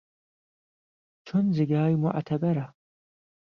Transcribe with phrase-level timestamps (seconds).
[1.27, 2.65] چونجێگای موعتهبەره